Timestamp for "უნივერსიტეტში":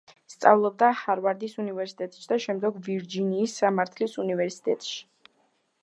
1.63-2.25, 4.25-5.03